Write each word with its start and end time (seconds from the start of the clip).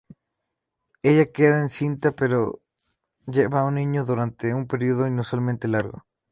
Ella 1.03 1.31
queda 1.31 1.59
encinta, 1.59 2.11
pero 2.13 2.59
lleva 3.27 3.67
al 3.67 3.75
niño 3.75 4.03
durante 4.03 4.51
un 4.51 4.65
periodo 4.65 5.05
inusualmente 5.05 5.67
largo. 5.67 6.07